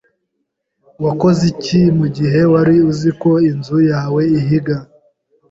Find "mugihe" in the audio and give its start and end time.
1.97-2.39